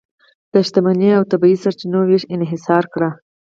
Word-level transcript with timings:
د 0.53 0.53
شتمنۍ 0.67 1.09
او 1.17 1.23
طبیعي 1.31 1.57
سرچینو 1.63 1.99
وېش 2.09 2.23
انحصار 2.35 2.83
کړي. 2.93 3.09